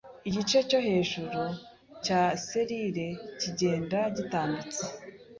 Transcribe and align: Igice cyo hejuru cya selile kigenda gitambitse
Igice 0.29 0.57
cyo 0.69 0.79
hejuru 0.87 1.41
cya 2.05 2.21
selile 2.45 3.07
kigenda 3.39 3.99
gitambitse 4.15 4.83